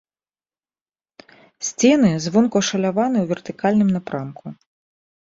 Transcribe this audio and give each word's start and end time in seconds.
Сцены 1.67 2.13
звонку 2.23 2.61
ашаляваны 2.65 3.17
ў 3.21 3.25
вертыкальным 3.33 3.89
напрамку. 3.97 4.45